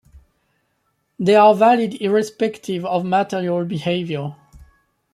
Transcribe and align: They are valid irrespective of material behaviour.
They 1.19 1.35
are 1.35 1.53
valid 1.53 1.93
irrespective 2.01 2.83
of 2.87 3.05
material 3.05 3.65
behaviour. 3.65 4.35